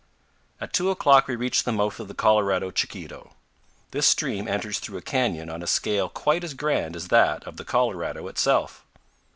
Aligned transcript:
At 0.59 0.73
two 0.73 0.89
o'clock 0.89 1.27
we 1.27 1.35
reach 1.35 1.61
the 1.61 1.71
mouth 1.71 1.99
of 1.99 2.07
the 2.07 2.15
Colorado 2.15 2.71
Chiquito. 2.71 3.35
This 3.91 4.07
stream 4.07 4.47
enters 4.47 4.79
through 4.79 4.97
a 4.97 5.01
canyon 5.03 5.47
on 5.51 5.61
a 5.61 5.67
scale 5.67 6.09
quite 6.09 6.43
as 6.43 6.55
grand 6.55 6.95
as 6.95 7.09
that 7.09 7.43
of 7.43 7.57
the 7.57 7.65
Colorado 7.65 8.27
itself. 8.27 8.83